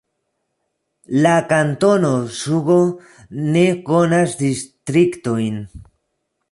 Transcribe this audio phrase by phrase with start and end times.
[1.25, 2.09] La kantono
[2.39, 2.79] Zugo
[3.51, 5.65] ne konas distriktojn.